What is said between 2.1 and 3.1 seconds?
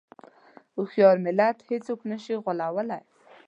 نه شي غولوی.